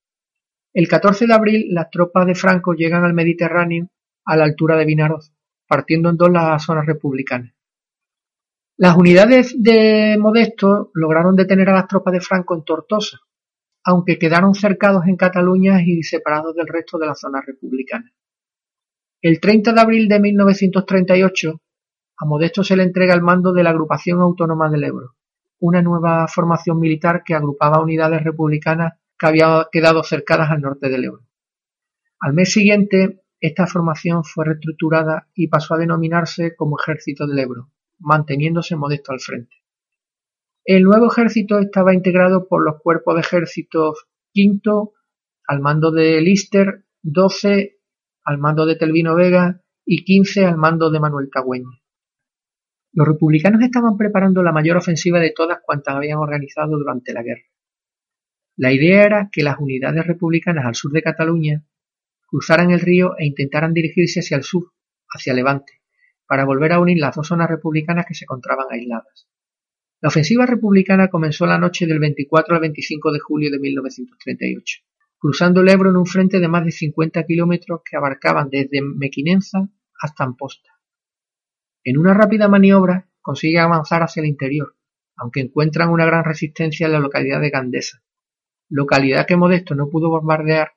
El 0.73 0.87
14 0.87 1.27
de 1.27 1.33
abril 1.33 1.67
las 1.69 1.91
tropas 1.91 2.25
de 2.25 2.33
Franco 2.33 2.73
llegan 2.73 3.03
al 3.03 3.13
Mediterráneo 3.13 3.89
a 4.25 4.35
la 4.35 4.45
altura 4.45 4.75
de 4.77 4.85
Vinaroz, 4.85 5.31
partiendo 5.67 6.09
en 6.09 6.17
dos 6.17 6.31
las 6.31 6.63
zonas 6.63 6.87
republicanas. 6.87 7.53
Las 8.77 8.95
unidades 8.95 9.55
de 9.61 10.17
Modesto 10.19 10.89
lograron 10.93 11.35
detener 11.35 11.69
a 11.69 11.73
las 11.73 11.87
tropas 11.87 12.13
de 12.13 12.21
Franco 12.21 12.55
en 12.55 12.63
Tortosa, 12.63 13.19
aunque 13.83 14.19
quedaron 14.19 14.53
cercados 14.53 15.05
en 15.07 15.15
Cataluña 15.15 15.81
y 15.83 16.03
separados 16.03 16.55
del 16.55 16.67
resto 16.67 16.97
de 16.97 17.07
la 17.07 17.15
zona 17.15 17.41
republicana. 17.45 18.11
El 19.21 19.39
30 19.39 19.73
de 19.73 19.81
abril 19.81 20.07
de 20.07 20.19
1938, 20.19 21.61
a 22.17 22.25
Modesto 22.25 22.63
se 22.63 22.75
le 22.75 22.83
entrega 22.83 23.13
el 23.13 23.21
mando 23.21 23.53
de 23.53 23.63
la 23.63 23.69
Agrupación 23.71 24.21
Autónoma 24.21 24.69
del 24.69 24.83
Ebro, 24.83 25.15
una 25.59 25.81
nueva 25.81 26.27
formación 26.27 26.79
militar 26.79 27.23
que 27.25 27.35
agrupaba 27.35 27.81
unidades 27.81 28.23
republicanas 28.23 28.93
que 29.17 29.27
habían 29.27 29.65
quedado 29.71 30.03
cercadas 30.03 30.49
al 30.51 30.61
norte 30.61 30.89
del 30.89 31.05
Ebro. 31.05 31.25
Al 32.21 32.33
mes 32.33 32.51
siguiente, 32.51 33.23
esta 33.41 33.67
formación 33.67 34.23
fue 34.23 34.45
reestructurada 34.45 35.29
y 35.33 35.47
pasó 35.47 35.75
a 35.75 35.77
denominarse 35.77 36.55
como 36.55 36.77
Ejército 36.79 37.27
del 37.27 37.39
Ebro, 37.39 37.71
manteniéndose 37.99 38.75
Modesto 38.75 39.11
al 39.11 39.19
frente. 39.19 39.58
El 40.65 40.83
nuevo 40.83 41.11
ejército 41.11 41.59
estaba 41.59 41.93
integrado 41.93 42.47
por 42.47 42.63
los 42.63 42.81
cuerpos 42.81 43.15
de 43.15 43.21
ejércitos 43.21 44.07
V, 44.35 44.91
al 45.47 45.59
mando 45.61 45.91
de 45.91 46.21
Lister, 46.21 46.85
12 47.01 47.79
al 48.25 48.37
mando 48.37 48.65
de 48.65 48.75
Telvino 48.75 49.15
Vega 49.15 49.63
y 49.85 50.03
15 50.03 50.45
al 50.45 50.57
mando 50.57 50.91
de 50.91 50.99
Manuel 50.99 51.29
Tagüeña. 51.33 51.81
Los 52.91 53.07
republicanos 53.07 53.61
estaban 53.63 53.97
preparando 53.97 54.43
la 54.43 54.51
mayor 54.51 54.77
ofensiva 54.77 55.19
de 55.19 55.31
todas 55.31 55.59
cuantas 55.65 55.95
habían 55.95 56.19
organizado 56.19 56.77
durante 56.77 57.13
la 57.13 57.23
guerra. 57.23 57.45
La 58.55 58.71
idea 58.71 59.03
era 59.03 59.29
que 59.31 59.41
las 59.41 59.57
unidades 59.57 60.05
republicanas 60.05 60.65
al 60.65 60.75
sur 60.75 60.91
de 60.91 61.01
Cataluña 61.01 61.65
cruzaran 62.27 62.71
el 62.71 62.81
río 62.81 63.17
e 63.17 63.25
intentaran 63.25 63.73
dirigirse 63.73 64.19
hacia 64.19 64.37
el 64.37 64.43
sur, 64.43 64.73
hacia 65.09 65.33
Levante, 65.33 65.81
para 66.27 66.45
volver 66.45 66.73
a 66.73 66.79
unir 66.79 66.99
las 66.99 67.15
dos 67.15 67.27
zonas 67.27 67.49
republicanas 67.49 68.05
que 68.05 68.13
se 68.13 68.25
encontraban 68.25 68.67
aisladas. 68.69 69.27
La 70.01 70.07
ofensiva 70.07 70.45
republicana 70.45 71.09
comenzó 71.09 71.45
la 71.45 71.57
noche 71.57 71.85
del 71.85 71.99
24 71.99 72.55
al 72.55 72.61
25 72.61 73.11
de 73.11 73.19
julio 73.19 73.51
de 73.51 73.59
1938, 73.59 74.81
cruzando 75.17 75.59
el 75.59 75.67
Ebro 75.67 75.89
en 75.89 75.97
un 75.97 76.05
frente 76.05 76.39
de 76.39 76.47
más 76.47 76.63
de 76.63 76.71
50 76.71 77.23
kilómetros 77.25 77.81
que 77.83 77.97
abarcaban 77.97 78.49
desde 78.49 78.81
Mequinenza 78.81 79.67
hasta 80.01 80.23
Amposta. 80.23 80.69
En 81.83 81.97
una 81.97 82.13
rápida 82.13 82.47
maniobra 82.47 83.09
consiguen 83.19 83.59
avanzar 83.59 84.01
hacia 84.01 84.21
el 84.21 84.27
interior, 84.27 84.77
aunque 85.17 85.41
encuentran 85.41 85.89
una 85.89 86.05
gran 86.05 86.23
resistencia 86.23 86.85
en 86.85 86.93
la 86.93 86.99
localidad 86.99 87.41
de 87.41 87.49
Gandesa, 87.49 88.01
localidad 88.69 89.27
que 89.27 89.35
Modesto 89.35 89.75
no 89.75 89.89
pudo 89.89 90.09
bombardear 90.09 90.75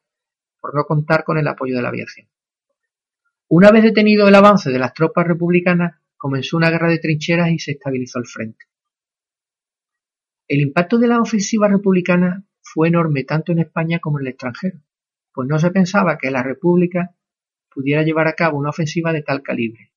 por 0.61 0.75
no 0.75 0.83
contar 0.85 1.23
con 1.23 1.39
el 1.39 1.47
apoyo 1.47 1.77
de 1.77 1.83
la 1.83 1.91
aviación. 1.91 2.29
Una 3.47 3.71
vez 3.71 3.85
detenido 3.85 4.27
el 4.27 4.35
avance 4.35 4.71
de 4.71 4.81
las 4.81 4.95
tropas 4.95 5.29
republicanas, 5.29 6.01
comenzó 6.17 6.57
una 6.57 6.71
guerra 6.71 6.89
de 6.89 6.99
trincheras 6.99 7.51
y 7.51 7.61
se 7.61 7.73
estabilizó 7.73 8.19
el 8.19 8.27
frente. 8.27 8.72
El 10.53 10.61
impacto 10.61 10.99
de 10.99 11.09
la 11.09 11.19
ofensiva 11.19 11.67
republicana 11.67 12.45
fue 12.61 12.89
enorme 12.89 13.25
tanto 13.25 13.53
en 13.53 13.61
España 13.61 14.01
como 14.01 14.19
en 14.19 14.27
el 14.27 14.33
extranjero, 14.33 14.81
pues 15.33 15.49
no 15.49 15.59
se 15.59 15.71
pensaba 15.71 16.19
que 16.19 16.31
la 16.31 16.43
República 16.43 17.17
pudiera 17.75 18.03
llevar 18.03 18.29
a 18.29 18.35
cabo 18.35 18.59
una 18.59 18.69
ofensiva 18.69 19.15
de 19.15 19.23
tal 19.23 19.43
calibre. 19.43 19.95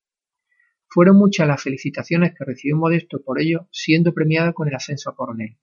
Fueron 0.88 1.18
muchas 1.18 1.46
las 1.46 1.62
felicitaciones 1.62 2.32
que 2.34 2.46
recibió 2.46 2.74
Modesto 2.74 3.22
por 3.22 3.38
ello, 3.38 3.68
siendo 3.70 4.14
premiado 4.14 4.54
con 4.54 4.66
el 4.66 4.74
ascenso 4.74 5.10
a 5.10 5.14
coronel. 5.14 5.58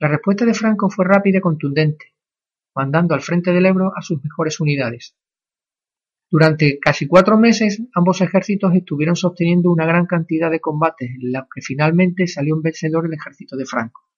La 0.00 0.08
respuesta 0.08 0.44
de 0.44 0.54
Franco 0.54 0.90
fue 0.90 1.04
rápida 1.04 1.38
y 1.38 1.40
contundente, 1.40 2.16
mandando 2.74 3.14
al 3.14 3.20
frente 3.20 3.52
del 3.52 3.64
Ebro 3.64 3.92
a 3.96 4.02
sus 4.02 4.20
mejores 4.24 4.58
unidades, 4.58 5.14
durante 6.34 6.80
casi 6.80 7.06
cuatro 7.06 7.38
meses 7.38 7.80
ambos 7.94 8.20
ejércitos 8.20 8.74
estuvieron 8.74 9.14
sosteniendo 9.14 9.70
una 9.70 9.86
gran 9.86 10.04
cantidad 10.04 10.50
de 10.50 10.58
combates 10.58 11.08
en 11.08 11.30
los 11.30 11.44
que 11.44 11.60
finalmente 11.60 12.26
salió 12.26 12.56
un 12.56 12.62
vencedor 12.62 13.06
el 13.06 13.12
ejército 13.12 13.56
de 13.56 13.64
Franco. 13.64 14.10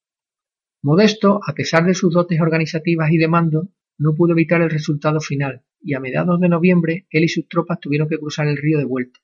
Modesto, 0.82 1.40
a 1.46 1.52
pesar 1.52 1.85
de 1.85 1.92
sus 1.92 2.14
dotes 2.14 2.40
organizativas 2.40 3.11
y 3.11 3.18
de 3.18 3.28
mando, 3.28 3.68
no 3.99 4.14
pudo 4.14 4.32
evitar 4.32 4.62
el 4.62 4.70
resultado 4.70 5.20
final, 5.20 5.62
y 5.78 5.92
a 5.92 6.00
mediados 6.00 6.40
de 6.40 6.49
noviembre 6.49 7.06
él 7.11 7.25
y 7.25 7.28
sus 7.28 7.49
tropas 7.49 7.80
tuvieron 7.80 8.08
que 8.08 8.16
cruzar 8.18 8.49
el 8.49 8.56
río 8.56 8.78
de 8.78 8.87
vuelta. 8.87 9.20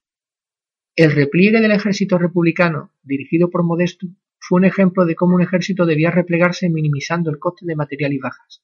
El 0.94 1.12
repliegue 1.12 1.62
del 1.62 1.72
ejército 1.72 2.18
republicano, 2.18 2.92
dirigido 3.02 3.48
por 3.48 3.62
Modesto, 3.62 4.06
fue 4.38 4.58
un 4.58 4.66
ejemplo 4.66 5.06
de 5.06 5.14
cómo 5.14 5.36
un 5.36 5.40
ejército 5.40 5.86
debía 5.86 6.10
replegarse 6.10 6.68
minimizando 6.68 7.30
el 7.30 7.38
coste 7.38 7.64
de 7.64 7.74
material 7.74 8.12
y 8.12 8.18
bajas. 8.18 8.62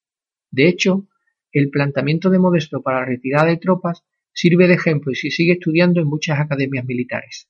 De 0.50 0.68
hecho, 0.68 1.08
el 1.50 1.70
planteamiento 1.70 2.28
de 2.28 2.38
Modesto 2.38 2.82
para 2.82 3.00
la 3.00 3.06
retirada 3.06 3.46
de 3.46 3.56
tropas 3.56 4.04
sirve 4.38 4.68
de 4.68 4.74
ejemplo 4.74 5.10
y 5.10 5.16
se 5.16 5.30
sigue 5.30 5.54
estudiando 5.54 6.00
en 6.00 6.06
muchas 6.06 6.38
academias 6.38 6.84
militares. 6.84 7.48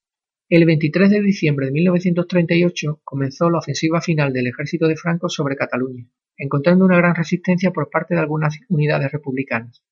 El 0.48 0.64
23 0.64 1.10
de 1.10 1.20
diciembre 1.20 1.66
de 1.66 1.72
1938 1.72 3.02
comenzó 3.04 3.50
la 3.50 3.58
ofensiva 3.58 4.00
final 4.00 4.32
del 4.32 4.46
ejército 4.46 4.88
de 4.88 4.96
Franco 4.96 5.28
sobre 5.28 5.54
Cataluña, 5.54 6.06
encontrando 6.38 6.86
una 6.86 6.96
gran 6.96 7.14
resistencia 7.14 7.72
por 7.72 7.90
parte 7.90 8.14
de 8.14 8.20
algunas 8.20 8.58
unidades 8.70 9.12
republicanas. 9.12 9.82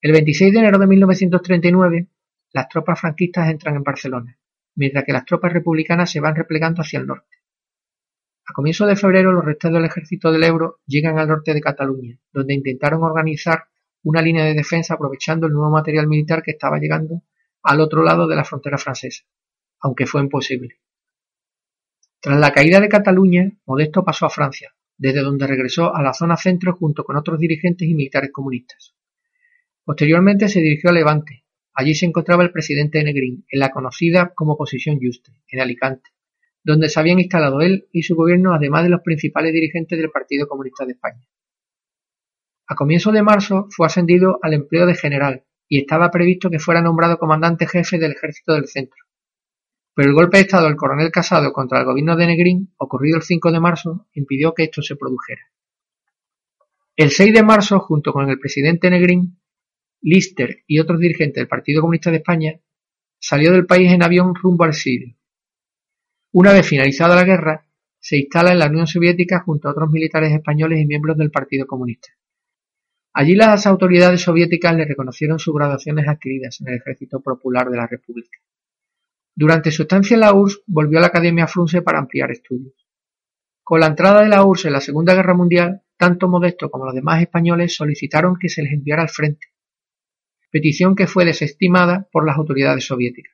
El 0.00 0.10
26 0.10 0.52
de 0.52 0.58
enero 0.58 0.80
de 0.80 0.88
1939, 0.88 2.08
las 2.52 2.68
tropas 2.70 3.00
franquistas 3.00 3.48
entran 3.48 3.76
en 3.76 3.84
Barcelona, 3.84 4.36
mientras 4.74 5.04
que 5.04 5.12
las 5.12 5.24
tropas 5.24 5.52
republicanas 5.52 6.10
se 6.10 6.18
van 6.18 6.34
replegando 6.34 6.82
hacia 6.82 6.98
el 6.98 7.06
norte. 7.06 7.36
A 8.48 8.52
comienzos 8.52 8.88
de 8.88 8.96
febrero, 8.96 9.30
los 9.30 9.44
restos 9.44 9.72
del 9.72 9.84
ejército 9.84 10.32
del 10.32 10.42
Ebro 10.42 10.80
llegan 10.86 11.20
al 11.20 11.28
norte 11.28 11.54
de 11.54 11.60
Cataluña, 11.60 12.18
donde 12.32 12.54
intentaron 12.54 13.04
organizar 13.04 13.68
una 14.08 14.22
línea 14.22 14.44
de 14.44 14.54
defensa 14.54 14.94
aprovechando 14.94 15.46
el 15.46 15.52
nuevo 15.52 15.70
material 15.70 16.06
militar 16.06 16.42
que 16.42 16.52
estaba 16.52 16.78
llegando 16.78 17.22
al 17.62 17.80
otro 17.80 18.02
lado 18.02 18.26
de 18.26 18.36
la 18.36 18.44
frontera 18.44 18.78
francesa 18.78 19.24
aunque 19.80 20.06
fue 20.06 20.20
imposible. 20.20 20.80
Tras 22.20 22.38
la 22.38 22.52
caída 22.52 22.80
de 22.80 22.88
Cataluña, 22.88 23.52
Modesto 23.66 24.04
pasó 24.04 24.26
a 24.26 24.30
Francia, 24.30 24.74
desde 24.96 25.20
donde 25.20 25.46
regresó 25.46 25.94
a 25.94 26.02
la 26.02 26.12
zona 26.12 26.36
centro 26.36 26.74
junto 26.74 27.04
con 27.04 27.16
otros 27.16 27.38
dirigentes 27.38 27.88
y 27.88 27.94
militares 27.94 28.30
comunistas. 28.32 28.94
Posteriormente 29.84 30.48
se 30.48 30.60
dirigió 30.60 30.90
a 30.90 30.92
Levante. 30.92 31.44
Allí 31.74 31.94
se 31.94 32.06
encontraba 32.06 32.42
el 32.42 32.50
presidente 32.50 33.04
Negrín, 33.04 33.44
en 33.50 33.60
la 33.60 33.70
conocida 33.70 34.32
como 34.34 34.56
Posición 34.56 34.98
Juste, 35.00 35.32
en 35.48 35.60
Alicante, 35.60 36.10
donde 36.64 36.88
se 36.88 36.98
habían 36.98 37.20
instalado 37.20 37.60
él 37.60 37.86
y 37.92 38.02
su 38.02 38.16
gobierno, 38.16 38.54
además 38.54 38.82
de 38.82 38.88
los 38.88 39.02
principales 39.02 39.52
dirigentes 39.52 39.98
del 39.98 40.10
Partido 40.10 40.48
Comunista 40.48 40.86
de 40.86 40.92
España. 40.92 41.28
A 42.68 42.74
comienzos 42.74 43.12
de 43.12 43.22
marzo 43.22 43.68
fue 43.70 43.86
ascendido 43.86 44.40
al 44.42 44.54
empleo 44.54 44.86
de 44.86 44.94
general 44.94 45.44
y 45.68 45.80
estaba 45.80 46.10
previsto 46.10 46.50
que 46.50 46.58
fuera 46.58 46.82
nombrado 46.82 47.18
comandante 47.18 47.66
jefe 47.66 47.98
del 47.98 48.12
ejército 48.12 48.54
del 48.54 48.66
centro. 48.66 49.04
Pero 49.94 50.08
el 50.08 50.14
golpe 50.14 50.38
de 50.38 50.42
Estado 50.42 50.66
del 50.66 50.76
coronel 50.76 51.10
Casado 51.10 51.52
contra 51.52 51.78
el 51.78 51.84
gobierno 51.84 52.16
de 52.16 52.26
Negrín, 52.26 52.74
ocurrido 52.76 53.16
el 53.16 53.22
5 53.22 53.52
de 53.52 53.60
marzo, 53.60 54.06
impidió 54.14 54.52
que 54.52 54.64
esto 54.64 54.82
se 54.82 54.96
produjera. 54.96 55.42
El 56.96 57.10
6 57.10 57.32
de 57.32 57.42
marzo, 57.42 57.78
junto 57.78 58.12
con 58.12 58.28
el 58.28 58.38
presidente 58.38 58.90
Negrín, 58.90 59.38
Lister 60.02 60.64
y 60.66 60.80
otros 60.80 60.98
dirigentes 60.98 61.40
del 61.40 61.48
Partido 61.48 61.80
Comunista 61.80 62.10
de 62.10 62.18
España, 62.18 62.60
salió 63.18 63.52
del 63.52 63.66
país 63.66 63.92
en 63.92 64.02
avión 64.02 64.34
rumbo 64.34 64.64
al 64.64 64.74
Sirio. 64.74 65.16
Una 66.32 66.52
vez 66.52 66.66
finalizada 66.66 67.14
la 67.14 67.24
guerra, 67.24 67.66
se 67.98 68.18
instala 68.18 68.52
en 68.52 68.58
la 68.58 68.66
Unión 68.66 68.86
Soviética 68.86 69.40
junto 69.40 69.68
a 69.68 69.70
otros 69.70 69.90
militares 69.90 70.32
españoles 70.32 70.80
y 70.80 70.86
miembros 70.86 71.16
del 71.16 71.30
Partido 71.30 71.66
Comunista. 71.66 72.08
Allí 73.18 73.34
las 73.34 73.66
autoridades 73.66 74.20
soviéticas 74.20 74.76
le 74.76 74.84
reconocieron 74.84 75.38
sus 75.38 75.54
graduaciones 75.54 76.06
adquiridas 76.06 76.60
en 76.60 76.68
el 76.68 76.74
Ejército 76.74 77.22
Popular 77.22 77.70
de 77.70 77.78
la 77.78 77.86
República. 77.86 78.38
Durante 79.34 79.70
su 79.70 79.84
estancia 79.84 80.16
en 80.16 80.20
la 80.20 80.34
URSS 80.34 80.64
volvió 80.66 80.98
a 80.98 81.00
la 81.00 81.06
Academia 81.06 81.46
Frunze 81.46 81.80
para 81.80 81.98
ampliar 81.98 82.30
estudios. 82.30 82.74
Con 83.62 83.80
la 83.80 83.86
entrada 83.86 84.20
de 84.20 84.28
la 84.28 84.44
URSS 84.44 84.66
en 84.66 84.72
la 84.74 84.82
Segunda 84.82 85.14
Guerra 85.14 85.32
Mundial, 85.32 85.80
tanto 85.96 86.28
Modesto 86.28 86.70
como 86.70 86.84
los 86.84 86.94
demás 86.94 87.22
españoles 87.22 87.74
solicitaron 87.74 88.36
que 88.38 88.50
se 88.50 88.62
les 88.62 88.74
enviara 88.74 89.00
al 89.00 89.08
frente, 89.08 89.46
petición 90.50 90.94
que 90.94 91.06
fue 91.06 91.24
desestimada 91.24 92.06
por 92.12 92.26
las 92.26 92.36
autoridades 92.36 92.84
soviéticas, 92.84 93.32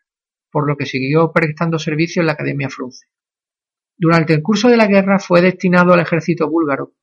por 0.53 0.69
lo 0.69 0.77
que 0.77 0.87
siguió 0.87 1.33
prestando 1.33 1.81
servicio 1.81 2.21
en 2.21 2.27
la 2.27 2.35
Academia 2.35 2.71
Frunze. 2.71 3.09
Durante 3.99 4.33
el 4.33 4.43
curso 4.43 4.69
de 4.69 4.77
la 4.77 4.87
guerra 4.87 5.19
fue 5.19 5.41
destinado 5.41 5.93
al 5.93 5.99
ejército 5.99 6.49
búlgaro, 6.49 6.95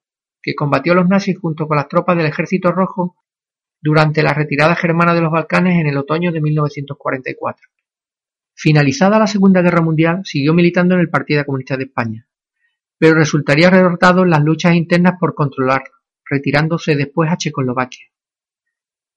que 0.42 0.56
combatió 0.56 0.94
a 0.94 0.96
los 0.96 1.08
nazis 1.08 1.38
junto 1.40 1.68
con 1.68 1.78
las 1.78 1.88
tropas 1.88 2.18
del 2.18 2.28
Ejército 2.28 2.72
Rojo 2.72 3.16
durante 3.82 4.24
la 4.24 4.34
retirada 4.34 4.76
germana 4.76 5.14
de 5.14 5.22
los 5.22 5.32
Balcanes 5.32 5.80
en 5.80 5.88
el 5.88 5.98
otoño 5.98 6.32
de 6.32 6.42
1944. 6.42 7.68
Finalizada 8.54 9.20
la 9.20 9.28
Segunda 9.28 9.62
Guerra 9.62 9.82
Mundial, 9.82 10.22
siguió 10.24 10.54
militando 10.54 10.96
en 10.96 11.02
el 11.02 11.10
Partido 11.10 11.46
Comunista 11.46 11.78
de 11.78 11.86
España, 11.86 12.28
pero 12.98 13.16
resultaría 13.16 13.70
derrotado 13.70 14.24
en 14.24 14.32
las 14.32 14.44
luchas 14.44 14.76
internas 14.76 15.14
por 15.20 15.34
controlarlo, 15.34 15.94
retirándose 16.30 16.96
después 16.96 17.32
a 17.32 17.38
Checoslovaquia. 17.38 18.06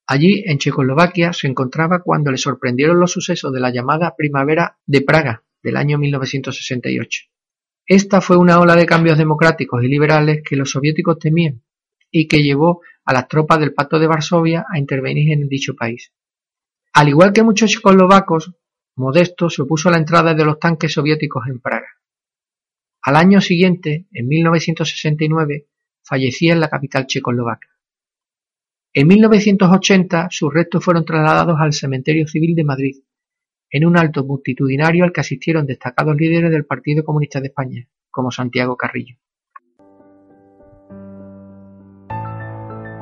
Allí, 0.06 0.44
en 0.46 0.58
Checoslovaquia, 0.58 1.32
se 1.32 1.48
encontraba 1.48 2.02
cuando 2.02 2.30
le 2.30 2.38
sorprendieron 2.38 3.00
los 3.00 3.12
sucesos 3.12 3.52
de 3.52 3.60
la 3.60 3.70
llamada 3.70 4.14
Primavera 4.16 4.78
de 4.86 5.00
Praga 5.00 5.42
del 5.62 5.76
año 5.76 5.98
1968. 5.98 7.31
Esta 7.94 8.22
fue 8.22 8.38
una 8.38 8.58
ola 8.58 8.74
de 8.74 8.86
cambios 8.86 9.18
democráticos 9.18 9.84
y 9.84 9.86
liberales 9.86 10.40
que 10.42 10.56
los 10.56 10.70
soviéticos 10.70 11.18
temían 11.18 11.62
y 12.10 12.26
que 12.26 12.42
llevó 12.42 12.80
a 13.04 13.12
las 13.12 13.28
tropas 13.28 13.60
del 13.60 13.74
Pacto 13.74 13.98
de 13.98 14.06
Varsovia 14.06 14.64
a 14.66 14.78
intervenir 14.78 15.30
en 15.30 15.46
dicho 15.46 15.74
país. 15.74 16.10
Al 16.94 17.10
igual 17.10 17.34
que 17.34 17.42
muchos 17.42 17.70
checoslovacos, 17.70 18.54
Modesto 18.96 19.50
se 19.50 19.60
opuso 19.60 19.90
a 19.90 19.92
la 19.92 19.98
entrada 19.98 20.32
de 20.32 20.42
los 20.42 20.58
tanques 20.58 20.94
soviéticos 20.94 21.44
en 21.48 21.60
Praga. 21.60 21.88
Al 23.02 23.16
año 23.16 23.42
siguiente, 23.42 24.06
en 24.10 24.26
1969, 24.26 25.66
fallecía 26.02 26.54
en 26.54 26.60
la 26.60 26.70
capital 26.70 27.06
checoslovaca. 27.06 27.68
En 28.94 29.06
1980 29.06 30.28
sus 30.30 30.50
restos 30.50 30.82
fueron 30.82 31.04
trasladados 31.04 31.60
al 31.60 31.74
Cementerio 31.74 32.26
Civil 32.26 32.54
de 32.54 32.64
Madrid, 32.64 32.96
en 33.72 33.86
un 33.86 33.96
alto 33.96 34.24
multitudinario 34.24 35.04
al 35.04 35.12
que 35.12 35.22
asistieron 35.22 35.66
destacados 35.66 36.14
líderes 36.16 36.50
del 36.50 36.66
Partido 36.66 37.04
Comunista 37.04 37.40
de 37.40 37.48
España, 37.48 37.88
como 38.10 38.30
Santiago 38.30 38.76
Carrillo. 38.76 39.16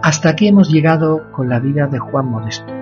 Hasta 0.02 0.30
aquí 0.30 0.48
hemos 0.48 0.70
llegado 0.70 1.30
con 1.32 1.48
la 1.48 1.58
vida 1.58 1.88
de 1.88 1.98
Juan 1.98 2.30
Modesto. 2.30 2.72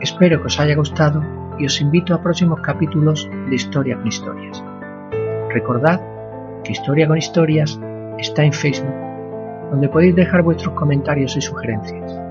Espero 0.00 0.40
que 0.40 0.48
os 0.48 0.60
haya 0.60 0.74
gustado 0.74 1.22
y 1.58 1.66
os 1.66 1.80
invito 1.80 2.14
a 2.14 2.22
próximos 2.22 2.60
capítulos 2.60 3.30
de 3.48 3.54
Historia 3.54 3.96
con 3.96 4.08
Historias. 4.08 4.62
Recordad 5.50 6.00
que 6.64 6.72
Historia 6.72 7.06
con 7.06 7.16
Historias 7.16 7.80
está 8.18 8.44
en 8.44 8.52
Facebook, 8.52 8.94
donde 9.70 9.88
podéis 9.88 10.16
dejar 10.16 10.42
vuestros 10.42 10.74
comentarios 10.74 11.36
y 11.36 11.40
sugerencias. 11.40 12.23